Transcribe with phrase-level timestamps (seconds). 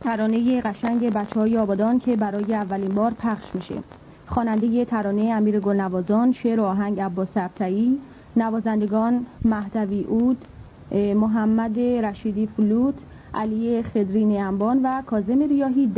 [0.00, 3.74] ترانه قشنگ بچه های آبادان که برای اولین بار پخش میشه.
[4.26, 7.98] خواننده ترانه امیر گلنوازان شعر و آهنگ عباس ابتعی
[8.36, 10.44] نوازندگان مهدوی اود
[10.92, 12.94] محمد رشیدی فلوت
[13.34, 15.92] علی خدری انبان و کازم ریاهی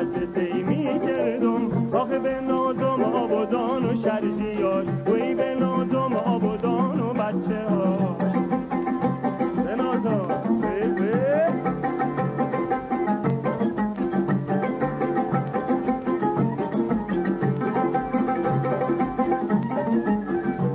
[0.00, 1.94] کسی سی میگردم.
[1.94, 4.86] آخه به نازم آبادان و شرجیاش.
[5.06, 8.16] وی به نازم آبادان و بچه ها
[9.64, 10.28] به نازم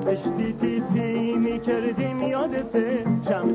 [0.07, 0.83] اشتی تی
[3.29, 3.54] شم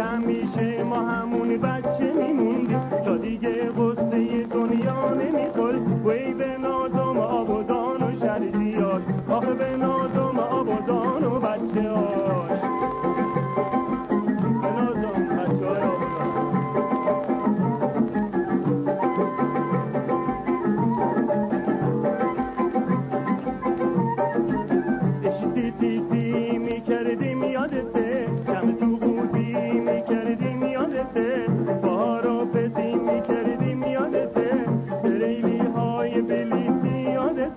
[0.00, 1.79] همیشه ما همونی بچه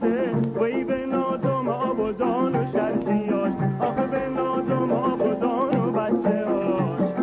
[0.01, 5.81] برسه وی به نادم آب و دان و شرشیاش آخه به نادم آب و دان
[5.81, 7.13] و بچه هاش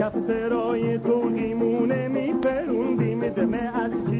[0.00, 4.19] کفترای تو قیمونه میپروندیم دمه از کی